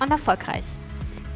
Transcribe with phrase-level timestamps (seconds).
[0.00, 0.64] und erfolgreich.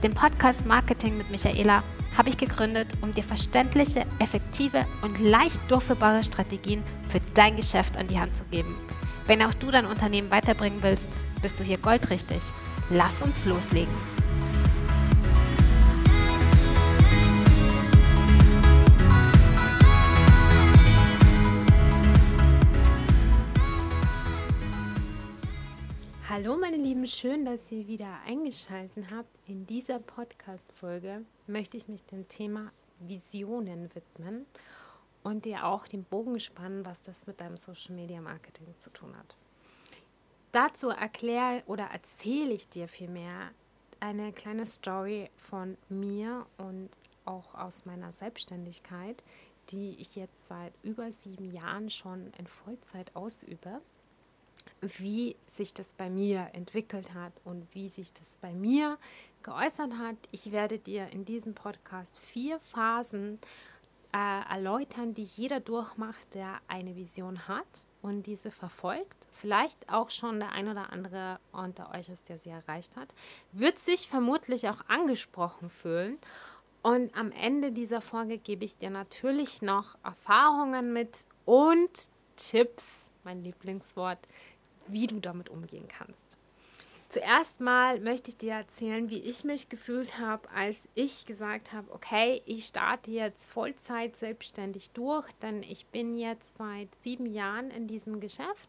[0.03, 1.83] Den Podcast Marketing mit Michaela
[2.17, 8.09] habe ich gegründet, um dir verständliche, effektive und leicht durchführbare Strategien für dein Geschäft an
[8.09, 8.75] die Hand zu geben.
[9.27, 11.07] Wenn auch du dein Unternehmen weiterbringen willst,
[11.43, 12.41] bist du hier goldrichtig.
[12.91, 14.20] Lass uns loslegen.
[26.43, 29.29] Hallo meine Lieben, schön, dass ihr wieder eingeschaltet habt.
[29.47, 34.47] In dieser Podcast-Folge möchte ich mich dem Thema Visionen widmen
[35.23, 39.15] und dir auch den Bogen spannen, was das mit deinem Social Media Marketing zu tun
[39.19, 39.37] hat.
[40.51, 43.51] Dazu erkläre oder erzähle ich dir vielmehr
[44.01, 46.89] eine kleine Story von mir und
[47.27, 49.23] auch aus meiner Selbstständigkeit,
[49.69, 53.83] die ich jetzt seit über sieben Jahren schon in Vollzeit ausübe
[54.81, 58.99] wie sich das bei mir entwickelt hat und wie sich das bei mir
[59.43, 60.17] geäußert hat.
[60.31, 63.39] Ich werde dir in diesem Podcast vier Phasen
[64.13, 69.29] äh, erläutern, die jeder durchmacht, der eine Vision hat und diese verfolgt.
[69.33, 73.09] Vielleicht auch schon der ein oder andere unter euch ist, der sie erreicht hat,
[73.53, 76.19] wird sich vermutlich auch angesprochen fühlen.
[76.83, 81.91] Und am Ende dieser Folge gebe ich dir natürlich noch Erfahrungen mit und
[82.37, 84.19] Tipps, mein Lieblingswort,
[84.87, 86.39] wie du damit umgehen kannst.
[87.11, 91.93] Zuerst mal möchte ich dir erzählen, wie ich mich gefühlt habe, als ich gesagt habe,
[91.93, 97.89] okay, ich starte jetzt Vollzeit selbstständig durch, denn ich bin jetzt seit sieben Jahren in
[97.89, 98.69] diesem Geschäft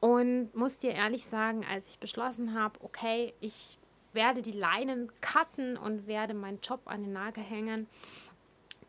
[0.00, 3.78] und muss dir ehrlich sagen, als ich beschlossen habe, okay, ich
[4.12, 7.86] werde die Leinen cutten und werde meinen Job an den Nagel hängen,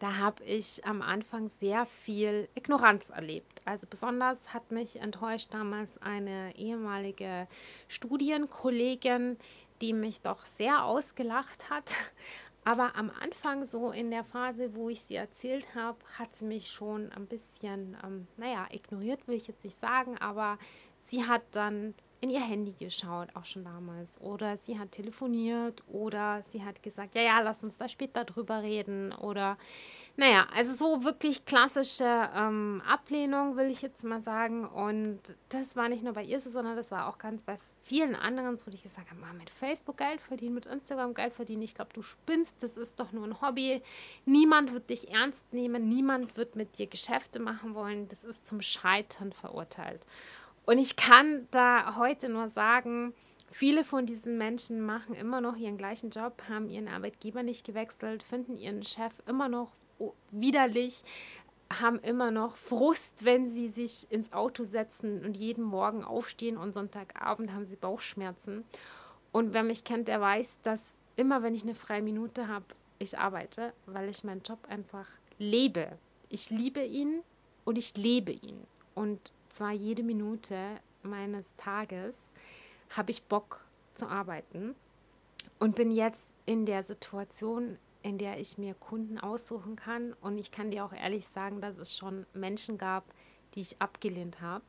[0.01, 3.61] da habe ich am Anfang sehr viel Ignoranz erlebt.
[3.65, 7.47] Also besonders hat mich enttäuscht damals eine ehemalige
[7.87, 9.37] Studienkollegin,
[9.79, 11.93] die mich doch sehr ausgelacht hat.
[12.63, 16.71] Aber am Anfang, so in der Phase, wo ich sie erzählt habe, hat sie mich
[16.71, 20.59] schon ein bisschen, ähm, naja, ignoriert will ich jetzt nicht sagen, aber
[20.97, 24.21] sie hat dann in ihr Handy geschaut, auch schon damals.
[24.21, 28.61] Oder sie hat telefoniert oder sie hat gesagt, ja, ja, lass uns da später drüber
[28.61, 29.11] reden.
[29.11, 29.57] Oder
[30.17, 34.67] naja, also so wirklich klassische ähm, Ablehnung, will ich jetzt mal sagen.
[34.67, 38.15] Und das war nicht nur bei ihr so, sondern das war auch ganz bei vielen
[38.15, 41.63] anderen, wo ich gesagt habe, mal mit Facebook Geld verdienen, mit Instagram Geld verdienen.
[41.63, 43.81] Ich glaube, du spinnst, das ist doch nur ein Hobby.
[44.25, 48.07] Niemand wird dich ernst nehmen, niemand wird mit dir Geschäfte machen wollen.
[48.09, 50.05] Das ist zum Scheitern verurteilt.
[50.65, 53.13] Und ich kann da heute nur sagen,
[53.51, 58.23] viele von diesen Menschen machen immer noch ihren gleichen Job, haben ihren Arbeitgeber nicht gewechselt,
[58.23, 59.71] finden ihren Chef immer noch
[60.31, 61.03] widerlich,
[61.71, 66.73] haben immer noch Frust, wenn sie sich ins Auto setzen und jeden Morgen aufstehen und
[66.73, 68.63] Sonntagabend haben sie Bauchschmerzen.
[69.31, 72.65] Und wer mich kennt, der weiß, dass immer, wenn ich eine freie Minute habe,
[72.99, 75.07] ich arbeite, weil ich meinen Job einfach
[75.37, 75.97] lebe.
[76.29, 77.21] Ich liebe ihn
[77.65, 78.67] und ich lebe ihn.
[78.93, 80.57] Und zwar jede Minute
[81.03, 82.21] meines Tages
[82.89, 83.61] habe ich Bock
[83.95, 84.75] zu arbeiten
[85.59, 90.13] und bin jetzt in der Situation, in der ich mir Kunden aussuchen kann.
[90.21, 93.03] Und ich kann dir auch ehrlich sagen, dass es schon Menschen gab,
[93.53, 94.65] die ich abgelehnt habe,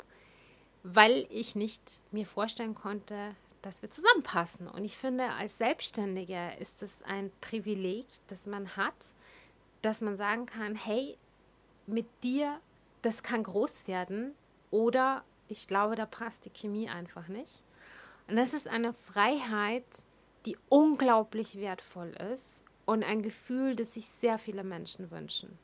[0.82, 4.68] weil ich nicht mir vorstellen konnte, dass wir zusammenpassen.
[4.68, 9.14] Und ich finde, als Selbstständiger ist es ein Privileg, das man hat,
[9.82, 11.16] dass man sagen kann, hey,
[11.86, 12.60] mit dir,
[13.02, 14.34] das kann groß werden,
[14.72, 17.62] oder ich glaube, da passt die Chemie einfach nicht.
[18.26, 19.84] Und das ist eine Freiheit,
[20.46, 25.56] die unglaublich wertvoll ist und ein Gefühl, das sich sehr viele Menschen wünschen.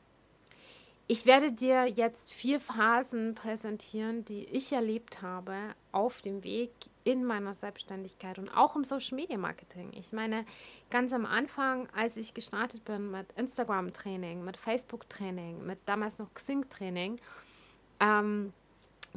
[1.07, 5.55] Ich werde dir jetzt vier Phasen präsentieren, die ich erlebt habe
[5.91, 6.69] auf dem Weg
[7.03, 9.91] in meiner Selbstständigkeit und auch im Social Media Marketing.
[9.93, 10.45] Ich meine,
[10.91, 16.19] ganz am Anfang, als ich gestartet bin mit Instagram Training, mit Facebook Training, mit damals
[16.19, 17.19] noch Xing Training,
[17.99, 18.53] ähm,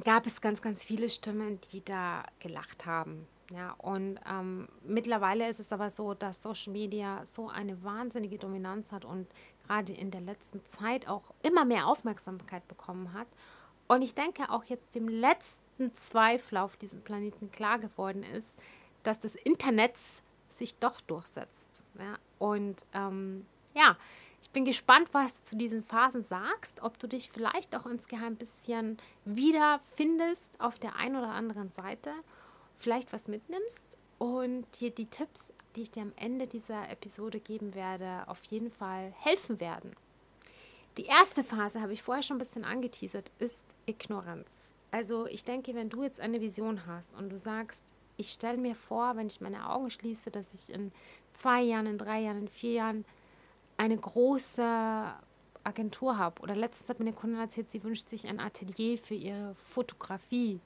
[0.05, 3.27] gab es ganz, ganz viele Stimmen, die da gelacht haben.
[3.51, 8.93] Ja, und ähm, mittlerweile ist es aber so, dass Social Media so eine wahnsinnige Dominanz
[8.93, 9.27] hat und
[9.67, 13.27] gerade in der letzten Zeit auch immer mehr Aufmerksamkeit bekommen hat.
[13.89, 18.59] Und ich denke auch jetzt dem letzten Zweifel auf diesem Planeten klar geworden ist,
[19.03, 19.99] dass das Internet
[20.49, 21.83] sich doch durchsetzt.
[21.99, 22.19] Ja?
[22.39, 23.45] Und ähm,
[23.75, 23.97] ja,
[24.53, 28.37] bin gespannt, was du zu diesen Phasen sagst, ob du dich vielleicht auch insgeheim ein
[28.37, 32.11] bisschen wiederfindest auf der einen oder anderen Seite,
[32.77, 37.75] vielleicht was mitnimmst und dir die Tipps, die ich dir am Ende dieser Episode geben
[37.75, 39.97] werde, auf jeden Fall helfen werden.
[40.99, 44.75] Die erste Phase, habe ich vorher schon ein bisschen angeteasert, ist Ignoranz.
[44.91, 47.83] Also ich denke, wenn du jetzt eine Vision hast und du sagst,
[48.19, 50.93] ich stelle mir vor, wenn ich meine Augen schließe, dass ich in
[51.33, 53.05] zwei Jahren, in drei Jahren, in vier Jahren
[53.83, 55.13] eine große
[55.65, 56.41] Agentur habe.
[56.41, 60.61] Oder letztens hat mir eine Kundin erzählt, sie wünscht sich ein Atelier für ihre Fotografie.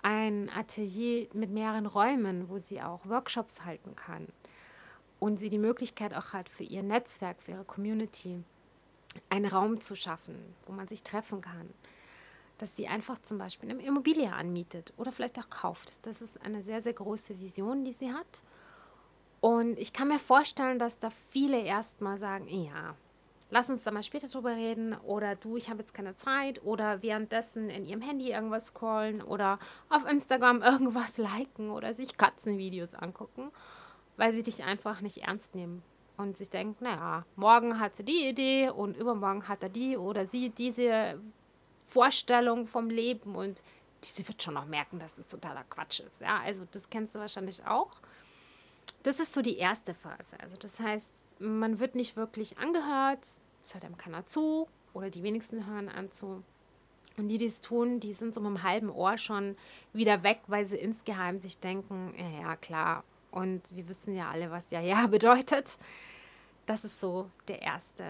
[0.00, 4.28] Ein Atelier mit mehreren Räumen, wo sie auch Workshops halten kann.
[5.20, 8.42] Und sie die Möglichkeit auch hat, für ihr Netzwerk, für ihre Community
[9.28, 10.36] einen Raum zu schaffen,
[10.66, 11.68] wo man sich treffen kann.
[12.56, 16.06] Dass sie einfach zum Beispiel eine Immobilie anmietet oder vielleicht auch kauft.
[16.06, 18.42] Das ist eine sehr, sehr große Vision, die sie hat.
[19.40, 22.94] Und ich kann mir vorstellen, dass da viele erstmal sagen, ja,
[23.50, 24.94] lass uns da mal später drüber reden.
[24.94, 26.64] Oder du, ich habe jetzt keine Zeit.
[26.64, 29.22] Oder währenddessen in ihrem Handy irgendwas scrollen.
[29.22, 33.50] Oder auf Instagram irgendwas liken oder sich Katzenvideos angucken,
[34.16, 35.82] weil sie dich einfach nicht ernst nehmen.
[36.16, 40.24] Und sich denken, naja, morgen hat sie die Idee und übermorgen hat er die oder
[40.24, 41.20] sie diese
[41.84, 43.34] Vorstellung vom Leben.
[43.34, 43.62] Und
[44.00, 46.22] sie wird schon noch merken, dass das totaler Quatsch ist.
[46.22, 48.00] Ja, also das kennst du wahrscheinlich auch.
[49.06, 50.36] Das ist so die erste Phase.
[50.40, 53.24] Also das heißt, man wird nicht wirklich angehört,
[53.62, 56.42] es hört einem keiner zu oder die wenigsten hören an zu.
[57.16, 59.56] Und die, die es tun, die sind so mit einem halben Ohr schon
[59.92, 63.04] wieder weg, weil sie insgeheim sich denken, ja, ja klar.
[63.30, 65.78] Und wir wissen ja alle, was ja ja bedeutet.
[66.66, 68.04] Das ist so der erste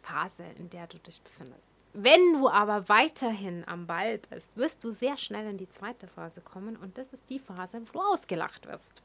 [0.00, 1.68] Phase, in der du dich befindest.
[1.92, 6.40] Wenn du aber weiterhin am Ball bist, wirst du sehr schnell in die zweite Phase
[6.40, 9.02] kommen und das ist die Phase, wo du ausgelacht wirst.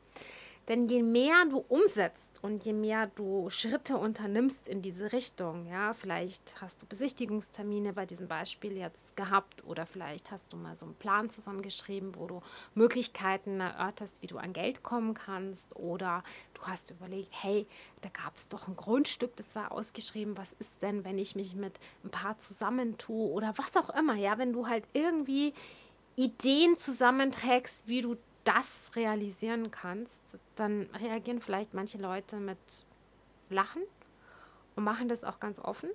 [0.68, 5.94] Denn je mehr du umsetzt und je mehr du Schritte unternimmst in diese Richtung, ja,
[5.94, 10.86] vielleicht hast du Besichtigungstermine bei diesem Beispiel jetzt gehabt oder vielleicht hast du mal so
[10.86, 12.42] einen Plan zusammengeschrieben, wo du
[12.76, 16.22] Möglichkeiten erörterst, wie du an Geld kommen kannst oder
[16.54, 17.66] du hast überlegt, hey,
[18.02, 21.56] da gab es doch ein Grundstück, das war ausgeschrieben, was ist denn, wenn ich mich
[21.56, 25.54] mit ein paar zusammentue oder was auch immer, ja, wenn du halt irgendwie
[26.18, 28.18] Ideen zusammenträgst, wie du
[28.48, 30.22] das realisieren kannst,
[30.56, 32.58] dann reagieren vielleicht manche Leute mit
[33.50, 33.84] Lachen
[34.76, 35.90] und machen das auch ganz offen.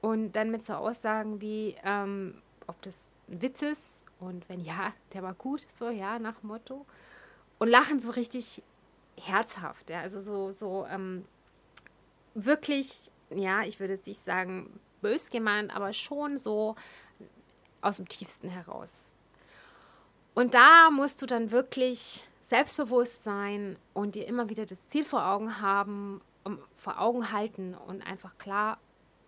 [0.00, 4.94] Und dann mit so Aussagen wie, ähm, ob das ein Witz ist und wenn ja,
[5.12, 6.86] der war gut, so ja, nach Motto.
[7.58, 8.62] Und lachen so richtig
[9.18, 11.26] herzhaft, ja, also so, so ähm,
[12.34, 16.76] wirklich, ja, ich würde es nicht sagen bös gemeint, aber schon so
[17.80, 19.15] aus dem tiefsten heraus
[20.36, 25.26] und da musst du dann wirklich selbstbewusst sein und dir immer wieder das Ziel vor
[25.26, 28.78] Augen haben, um, vor Augen halten und einfach klar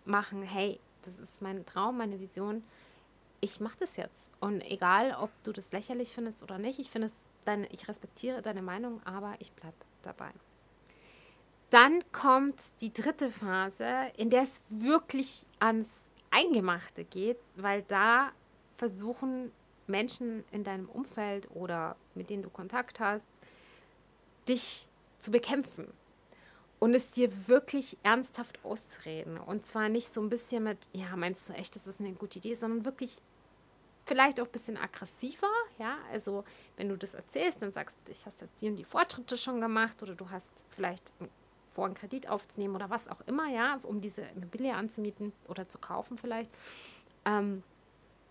[0.05, 2.63] machen, hey, das ist mein Traum, meine Vision.
[3.41, 4.29] Ich mache das jetzt.
[4.39, 8.43] Und egal, ob du das lächerlich findest oder nicht, ich finde es, deine, ich respektiere
[8.43, 10.29] deine Meinung, aber ich bleibe dabei.
[11.71, 18.29] Dann kommt die dritte Phase, in der es wirklich ans Eingemachte geht, weil da
[18.75, 19.51] versuchen
[19.89, 23.25] Menschen in deinem Umfeld oder mit denen du Kontakt hast,
[24.47, 24.87] dich
[25.19, 25.87] zu bekämpfen
[26.79, 29.37] und es dir wirklich ernsthaft auszureden.
[29.37, 32.39] Und zwar nicht so ein bisschen mit, ja, meinst du echt, das ist eine gute
[32.39, 33.21] Idee, sondern wirklich
[34.05, 35.51] vielleicht auch ein bisschen aggressiver.
[35.77, 36.43] Ja, also
[36.77, 39.61] wenn du das erzählst, dann sagst du, ich hast jetzt die und die Fortschritte schon
[39.61, 41.13] gemacht oder du hast vielleicht
[41.73, 45.77] vor, einen Kredit aufzunehmen oder was auch immer, ja, um diese Immobilie anzumieten oder zu
[45.77, 46.49] kaufen vielleicht.
[47.25, 47.63] Ähm,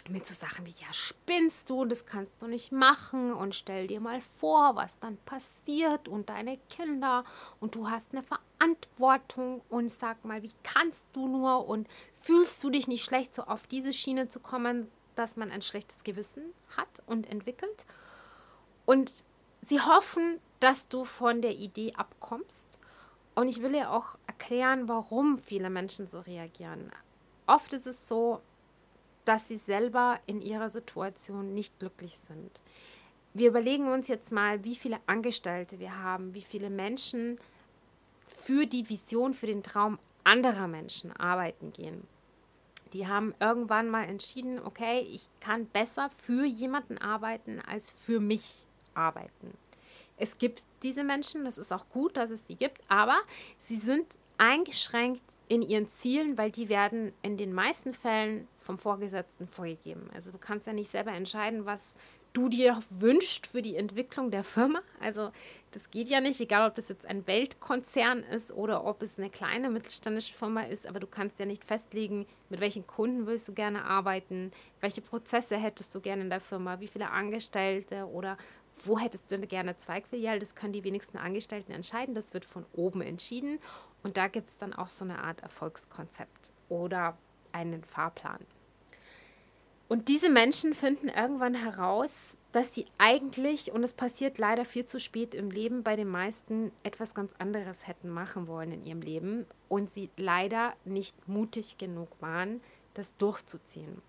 [0.08, 4.00] mit so Sachen wie, ja, spinnst du, das kannst du nicht machen und stell dir
[4.00, 7.24] mal vor, was dann passiert und deine Kinder
[7.60, 11.88] und du hast eine Verantwortung und sag mal, wie kannst du nur und
[12.20, 16.04] fühlst du dich nicht schlecht, so auf diese Schiene zu kommen, dass man ein schlechtes
[16.04, 17.84] Gewissen hat und entwickelt.
[18.86, 19.24] Und
[19.60, 22.80] sie hoffen, dass du von der Idee abkommst.
[23.34, 26.90] Und ich will dir auch erklären, warum viele Menschen so reagieren.
[27.46, 28.40] Oft ist es so,
[29.28, 32.50] dass sie selber in ihrer Situation nicht glücklich sind.
[33.34, 37.38] Wir überlegen uns jetzt mal, wie viele Angestellte wir haben, wie viele Menschen
[38.26, 42.08] für die Vision, für den Traum anderer Menschen arbeiten gehen.
[42.94, 48.66] Die haben irgendwann mal entschieden, okay, ich kann besser für jemanden arbeiten als für mich
[48.94, 49.52] arbeiten.
[50.16, 53.18] Es gibt diese Menschen, das ist auch gut, dass es die gibt, aber
[53.58, 59.46] sie sind eingeschränkt in ihren Zielen, weil die werden in den meisten Fällen vom Vorgesetzten
[59.46, 60.08] vorgegeben.
[60.14, 61.96] Also du kannst ja nicht selber entscheiden, was
[62.32, 64.80] du dir wünschst für die Entwicklung der Firma.
[65.00, 65.30] Also
[65.72, 69.30] das geht ja nicht, egal ob das jetzt ein Weltkonzern ist oder ob es eine
[69.30, 73.52] kleine mittelständische Firma ist, aber du kannst ja nicht festlegen, mit welchen Kunden willst du
[73.52, 78.36] gerne arbeiten, welche Prozesse hättest du gerne in der Firma, wie viele Angestellte oder
[78.84, 80.38] wo hättest du gerne Zweigfiliale.
[80.38, 83.58] Das können die wenigsten Angestellten entscheiden, das wird von oben entschieden
[84.02, 87.16] und da gibt es dann auch so eine Art Erfolgskonzept oder
[87.52, 88.40] einen Fahrplan.
[89.88, 95.00] Und diese Menschen finden irgendwann heraus, dass sie eigentlich, und es passiert leider viel zu
[95.00, 99.46] spät im Leben bei den meisten, etwas ganz anderes hätten machen wollen in ihrem Leben
[99.68, 102.60] und sie leider nicht mutig genug waren,
[102.94, 104.02] das durchzuziehen.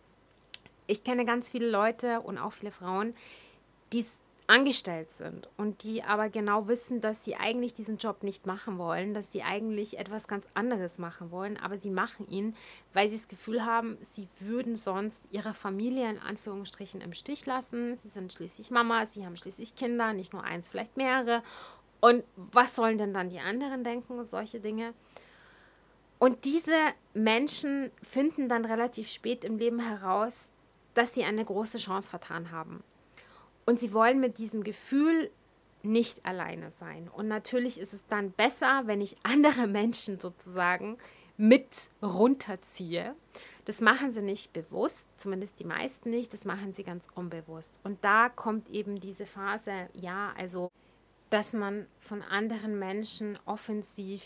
[0.87, 3.13] Ich kenne ganz viele Leute und auch viele Frauen,
[3.93, 4.05] die
[4.49, 9.13] angestellt sind und die aber genau wissen, dass sie eigentlich diesen Job nicht machen wollen,
[9.13, 12.55] dass sie eigentlich etwas ganz anderes machen wollen, aber sie machen ihn,
[12.93, 17.95] weil sie das Gefühl haben, sie würden sonst ihre Familie in Anführungsstrichen im Stich lassen.
[17.95, 21.43] Sie sind schließlich Mama, sie haben schließlich Kinder, nicht nur eins, vielleicht mehrere.
[21.99, 24.95] Und was sollen denn dann die anderen denken, solche Dinge?
[26.17, 26.75] Und diese
[27.13, 30.49] Menschen finden dann relativ spät im Leben heraus,
[30.95, 32.83] dass sie eine große Chance vertan haben
[33.69, 35.29] und sie wollen mit diesem Gefühl
[35.83, 37.07] nicht alleine sein.
[37.07, 40.97] Und natürlich ist es dann besser, wenn ich andere Menschen sozusagen
[41.37, 43.13] mit runterziehe.
[43.65, 47.79] Das machen sie nicht bewusst, zumindest die meisten nicht, das machen sie ganz unbewusst.
[47.83, 50.71] Und da kommt eben diese Phase, ja, also,
[51.29, 54.23] dass man von anderen Menschen offensiv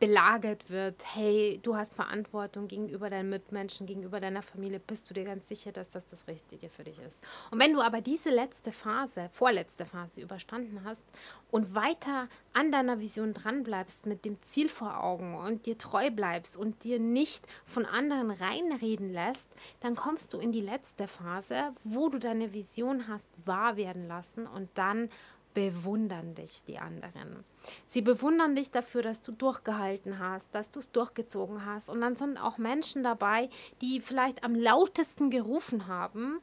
[0.00, 5.24] belagert wird, hey, du hast Verantwortung gegenüber deinen Mitmenschen, gegenüber deiner Familie, bist du dir
[5.24, 7.22] ganz sicher, dass das das Richtige für dich ist.
[7.50, 11.04] Und wenn du aber diese letzte Phase, vorletzte Phase überstanden hast
[11.50, 16.10] und weiter an deiner Vision dran bleibst, mit dem Ziel vor Augen und dir treu
[16.10, 21.74] bleibst und dir nicht von anderen reinreden lässt, dann kommst du in die letzte Phase,
[21.84, 25.10] wo du deine Vision hast wahr werden lassen und dann
[25.54, 27.44] bewundern dich die anderen.
[27.86, 31.88] Sie bewundern dich dafür, dass du durchgehalten hast, dass du es durchgezogen hast.
[31.88, 36.40] Und dann sind auch Menschen dabei, die vielleicht am lautesten gerufen haben,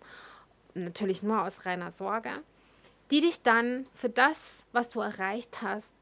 [0.73, 2.31] natürlich nur aus reiner Sorge,
[3.11, 5.95] die dich dann für das, was du erreicht hast,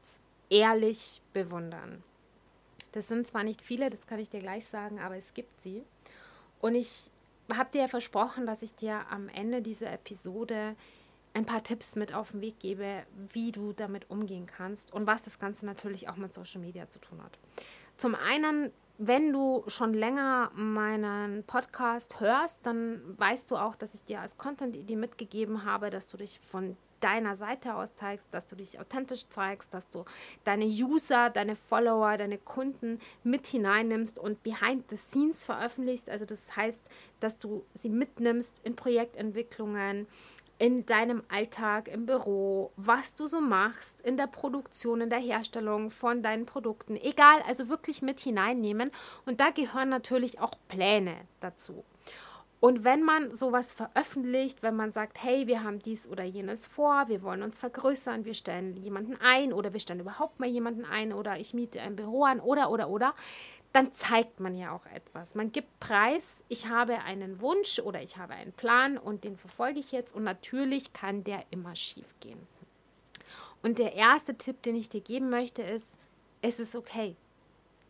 [0.50, 2.02] ehrlich bewundern.
[2.92, 5.84] Das sind zwar nicht viele, das kann ich dir gleich sagen, aber es gibt sie.
[6.60, 7.10] Und ich
[7.52, 10.74] habe dir ja versprochen, dass ich dir am Ende dieser Episode
[11.36, 13.02] ein paar Tipps mit auf den Weg gebe,
[13.32, 16.98] wie du damit umgehen kannst und was das Ganze natürlich auch mit Social Media zu
[16.98, 17.38] tun hat.
[17.98, 24.04] Zum einen, wenn du schon länger meinen Podcast hörst, dann weißt du auch, dass ich
[24.04, 28.56] dir als Content-Idee mitgegeben habe, dass du dich von deiner Seite aus zeigst, dass du
[28.56, 30.06] dich authentisch zeigst, dass du
[30.44, 36.08] deine User, deine Follower, deine Kunden mit hineinnimmst und behind the scenes veröffentlichst.
[36.08, 36.88] Also das heißt,
[37.20, 40.06] dass du sie mitnimmst in Projektentwicklungen,
[40.58, 45.90] in deinem Alltag im Büro, was du so machst, in der Produktion, in der Herstellung
[45.90, 46.96] von deinen Produkten.
[46.96, 48.90] Egal, also wirklich mit hineinnehmen.
[49.26, 51.84] Und da gehören natürlich auch Pläne dazu.
[52.58, 57.06] Und wenn man sowas veröffentlicht, wenn man sagt, hey, wir haben dies oder jenes vor,
[57.08, 61.12] wir wollen uns vergrößern, wir stellen jemanden ein oder wir stellen überhaupt mal jemanden ein
[61.12, 63.14] oder ich miete ein Büro an oder oder oder,
[63.72, 65.34] dann zeigt man ja auch etwas.
[65.34, 69.80] Man gibt Preis, ich habe einen Wunsch oder ich habe einen Plan und den verfolge
[69.80, 72.46] ich jetzt und natürlich kann der immer schief gehen.
[73.62, 75.98] Und der erste Tipp, den ich dir geben möchte, ist,
[76.40, 77.16] es ist okay.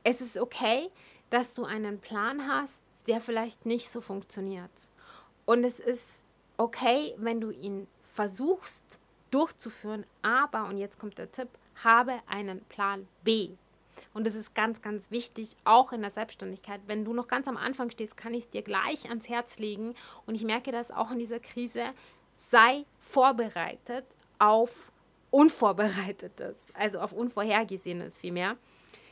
[0.05, 0.91] Es ist okay,
[1.31, 4.91] dass du einen Plan hast, der vielleicht nicht so funktioniert.
[5.45, 6.25] Und es ist
[6.57, 8.99] okay, wenn du ihn versuchst
[9.31, 11.49] durchzuführen, aber, und jetzt kommt der Tipp,
[11.85, 13.51] habe einen Plan B.
[14.17, 16.81] Und das ist ganz, ganz wichtig, auch in der Selbstständigkeit.
[16.87, 19.95] Wenn du noch ganz am Anfang stehst, kann ich es dir gleich ans Herz legen.
[20.25, 21.85] Und ich merke das auch in dieser Krise.
[22.35, 24.07] Sei vorbereitet
[24.39, 24.91] auf
[25.31, 28.57] Unvorbereitetes, also auf Unvorhergesehenes vielmehr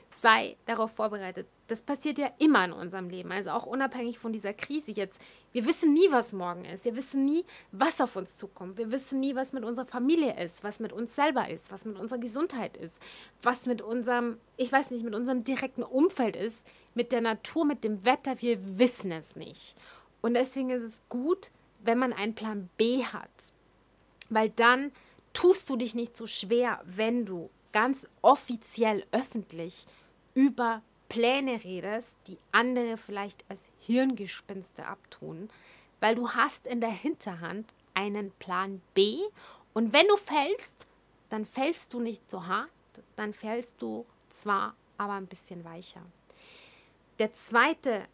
[0.08, 1.46] sei darauf vorbereitet.
[1.66, 5.18] Das passiert ja immer in unserem Leben, also auch unabhängig von dieser Krise jetzt.
[5.52, 6.84] Wir wissen nie, was morgen ist.
[6.84, 8.76] Wir wissen nie, was auf uns zukommt.
[8.76, 11.98] Wir wissen nie, was mit unserer Familie ist, was mit uns selber ist, was mit
[11.98, 13.00] unserer Gesundheit ist,
[13.42, 17.82] was mit unserem, ich weiß nicht, mit unserem direkten Umfeld ist, mit der Natur, mit
[17.82, 18.42] dem Wetter.
[18.42, 19.74] Wir wissen es nicht.
[20.20, 21.50] Und deswegen ist es gut,
[21.82, 23.52] wenn man einen Plan B hat,
[24.28, 24.92] weil dann
[25.32, 29.86] tust du dich nicht so schwer, wenn du ganz offiziell öffentlich
[30.34, 35.50] über Pläne redest, die andere vielleicht als Hirngespinste abtun,
[36.00, 39.18] weil du hast in der Hinterhand einen Plan B
[39.72, 40.86] und wenn du fällst,
[41.30, 42.70] dann fällst du nicht so hart,
[43.16, 46.02] dann fällst du zwar, aber ein bisschen weicher.
[47.18, 48.06] Der zweite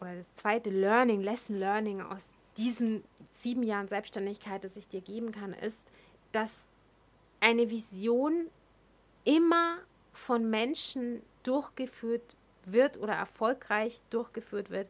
[0.00, 3.04] oder das zweite Learning, Lesson Learning aus diesen
[3.40, 5.90] sieben Jahren Selbstständigkeit, das ich dir geben kann, ist,
[6.32, 6.68] dass
[7.40, 8.48] eine Vision
[9.24, 9.78] immer
[10.12, 12.36] von Menschen durchgeführt
[12.66, 14.88] wird oder erfolgreich durchgeführt wird,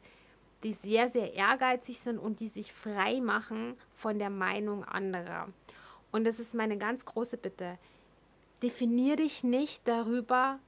[0.62, 5.48] die sehr, sehr ehrgeizig sind und die sich frei machen von der Meinung anderer.
[6.10, 7.78] Und das ist meine ganz große Bitte.
[8.62, 10.58] Definiere dich nicht darüber,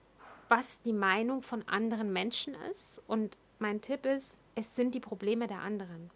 [0.48, 3.02] was die Meinung von anderen Menschen ist.
[3.06, 6.10] Und mein Tipp ist, es sind die Probleme der anderen.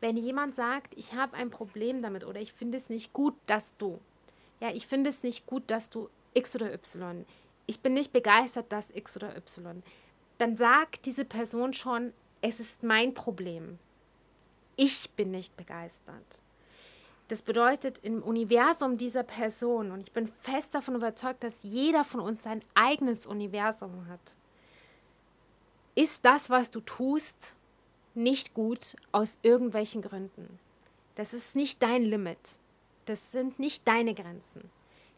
[0.00, 3.76] Wenn jemand sagt, ich habe ein Problem damit oder ich finde es nicht gut, dass
[3.78, 3.98] du,
[4.60, 7.24] ja, ich finde es nicht gut, dass du X oder Y,
[7.66, 9.82] ich bin nicht begeistert, dass X oder Y,
[10.38, 13.78] dann sagt diese Person schon, es ist mein Problem.
[14.76, 16.40] Ich bin nicht begeistert.
[17.28, 22.20] Das bedeutet, im Universum dieser Person, und ich bin fest davon überzeugt, dass jeder von
[22.20, 24.36] uns sein eigenes Universum hat,
[25.96, 27.56] ist das, was du tust,
[28.14, 30.60] nicht gut aus irgendwelchen Gründen.
[31.16, 32.60] Das ist nicht dein Limit.
[33.06, 34.70] Das sind nicht deine Grenzen.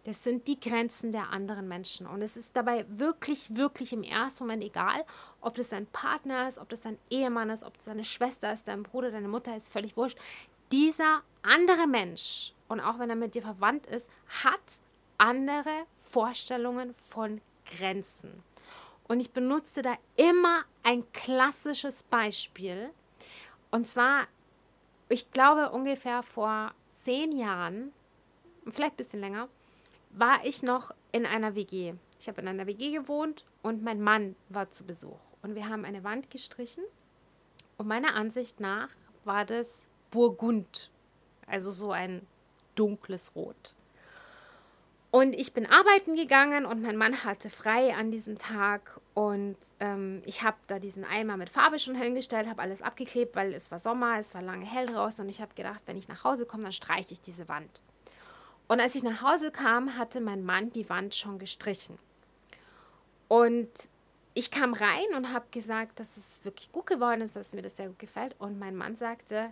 [0.08, 2.06] Das sind die Grenzen der anderen Menschen.
[2.06, 5.04] Und es ist dabei wirklich, wirklich im ersten Moment egal,
[5.42, 8.68] ob das dein Partner ist, ob das dein Ehemann ist, ob das deine Schwester ist,
[8.68, 10.16] dein Bruder, deine Mutter ist, völlig wurscht.
[10.72, 14.08] Dieser andere Mensch, und auch wenn er mit dir verwandt ist,
[14.42, 14.80] hat
[15.18, 18.42] andere Vorstellungen von Grenzen.
[19.08, 22.88] Und ich benutze da immer ein klassisches Beispiel.
[23.70, 24.26] Und zwar,
[25.10, 27.92] ich glaube ungefähr vor zehn Jahren,
[28.70, 29.50] vielleicht ein bisschen länger,
[30.10, 31.94] war ich noch in einer WG.
[32.20, 35.20] Ich habe in einer WG gewohnt und mein Mann war zu Besuch.
[35.42, 36.84] Und wir haben eine Wand gestrichen.
[37.76, 38.90] Und meiner Ansicht nach
[39.24, 40.90] war das Burgund.
[41.46, 42.26] Also so ein
[42.74, 43.74] dunkles Rot.
[45.10, 49.00] Und ich bin arbeiten gegangen und mein Mann hatte frei an diesem Tag.
[49.14, 53.54] Und ähm, ich habe da diesen Eimer mit Farbe schon hingestellt, habe alles abgeklebt, weil
[53.54, 55.24] es war Sommer, es war lange hell draußen.
[55.24, 57.80] Und ich habe gedacht, wenn ich nach Hause komme, dann streiche ich diese Wand.
[58.68, 61.98] Und als ich nach Hause kam, hatte mein Mann die Wand schon gestrichen.
[63.26, 63.70] Und
[64.34, 67.76] ich kam rein und habe gesagt, dass es wirklich gut geworden ist, dass mir das
[67.76, 68.36] sehr gut gefällt.
[68.38, 69.50] Und mein Mann sagte,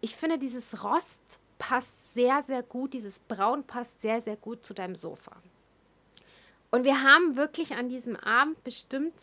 [0.00, 4.74] ich finde, dieses Rost passt sehr, sehr gut, dieses Braun passt sehr, sehr gut zu
[4.74, 5.36] deinem Sofa.
[6.70, 9.14] Und wir haben wirklich an diesem Abend bestimmt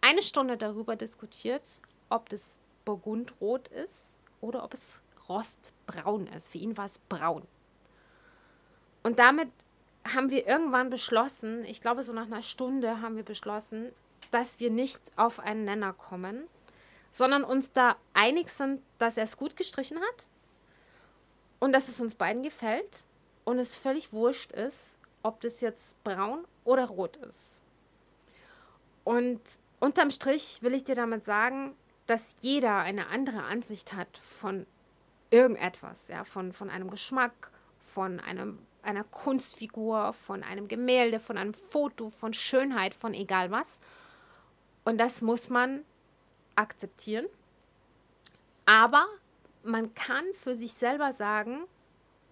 [0.00, 6.50] eine Stunde darüber diskutiert, ob das Burgundrot ist oder ob es Rostbraun ist.
[6.50, 7.42] Für ihn war es braun.
[9.06, 9.48] Und damit
[10.04, 13.92] haben wir irgendwann beschlossen, ich glaube so nach einer Stunde haben wir beschlossen,
[14.32, 16.48] dass wir nicht auf einen Nenner kommen,
[17.12, 20.26] sondern uns da einig sind, dass er es gut gestrichen hat
[21.60, 23.04] und dass es uns beiden gefällt
[23.44, 27.60] und es völlig wurscht ist, ob das jetzt braun oder rot ist.
[29.04, 29.40] Und
[29.78, 31.76] unterm Strich will ich dir damit sagen,
[32.08, 34.66] dass jeder eine andere Ansicht hat von
[35.30, 41.54] irgendetwas, ja, von, von einem Geschmack, von einem einer Kunstfigur, von einem Gemälde, von einem
[41.54, 43.80] Foto, von Schönheit, von egal was.
[44.84, 45.84] Und das muss man
[46.54, 47.26] akzeptieren.
[48.64, 49.06] Aber
[49.62, 51.64] man kann für sich selber sagen,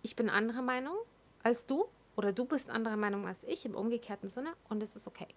[0.03, 0.97] ich bin anderer Meinung
[1.43, 1.87] als du
[2.17, 5.29] oder du bist anderer Meinung als ich im umgekehrten Sinne und es ist okay.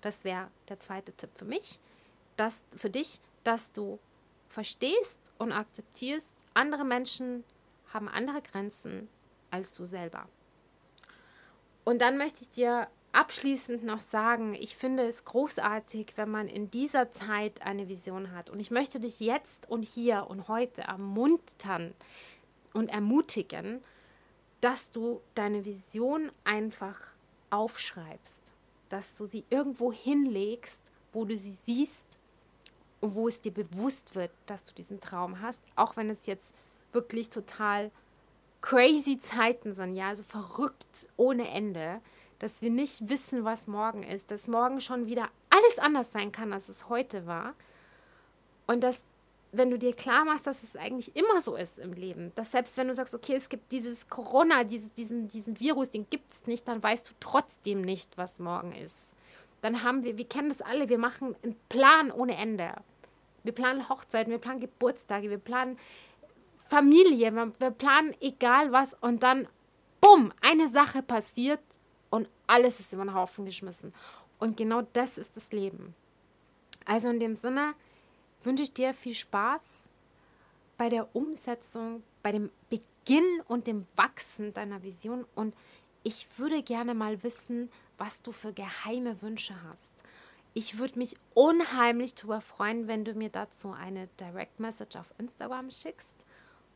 [0.00, 1.78] Das wäre der zweite Tipp für mich,
[2.36, 3.98] dass für dich, dass du
[4.48, 7.44] verstehst und akzeptierst, andere Menschen
[7.92, 9.08] haben andere Grenzen,
[9.50, 10.26] als du selber.
[11.84, 16.70] Und dann möchte ich dir abschließend noch sagen, ich finde es großartig, wenn man in
[16.70, 18.50] dieser Zeit eine Vision hat.
[18.50, 21.94] Und ich möchte dich jetzt und hier und heute ermuntern
[22.72, 23.82] und ermutigen,
[24.60, 26.98] dass du deine Vision einfach
[27.50, 28.52] aufschreibst,
[28.88, 30.80] dass du sie irgendwo hinlegst,
[31.12, 32.18] wo du sie siehst
[33.00, 36.54] und wo es dir bewusst wird, dass du diesen Traum hast, auch wenn es jetzt
[36.92, 37.90] wirklich total
[38.62, 42.00] crazy Zeiten sind, ja, also verrückt ohne Ende,
[42.38, 46.52] dass wir nicht wissen, was morgen ist, dass morgen schon wieder alles anders sein kann,
[46.52, 47.54] als es heute war.
[48.66, 49.02] Und dass,
[49.52, 52.76] wenn du dir klar machst, dass es eigentlich immer so ist im Leben, dass selbst
[52.76, 56.46] wenn du sagst, okay, es gibt dieses Corona, dieses, diesen, diesen Virus, den gibt es
[56.46, 59.14] nicht, dann weißt du trotzdem nicht, was morgen ist.
[59.60, 62.72] Dann haben wir, wir kennen das alle, wir machen einen Plan ohne Ende.
[63.42, 65.78] Wir planen Hochzeiten, wir planen Geburtstage, wir planen
[66.70, 69.48] Familie, wir planen egal was und dann,
[70.00, 71.60] bumm, eine Sache passiert
[72.10, 73.92] und alles ist über den Haufen geschmissen.
[74.38, 75.96] Und genau das ist das Leben.
[76.84, 77.74] Also in dem Sinne
[78.44, 79.90] wünsche ich dir viel Spaß
[80.78, 85.26] bei der Umsetzung, bei dem Beginn und dem Wachsen deiner Vision.
[85.34, 85.56] Und
[86.04, 90.04] ich würde gerne mal wissen, was du für geheime Wünsche hast.
[90.54, 95.72] Ich würde mich unheimlich darüber freuen, wenn du mir dazu eine Direct Message auf Instagram
[95.72, 96.24] schickst,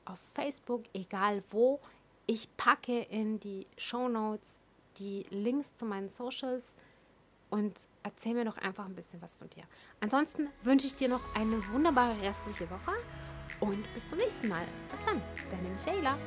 [0.05, 1.81] auf Facebook, egal wo.
[2.27, 4.61] Ich packe in die Show Notes
[4.99, 6.77] die Links zu meinen Socials
[7.51, 9.65] und erzähl mir doch einfach ein bisschen was von dir.
[10.01, 12.93] Ansonsten wünsche ich dir noch eine wunderbare restliche Woche
[13.61, 14.65] und bis zum nächsten Mal.
[14.91, 16.19] Bis dann, deine Michaela.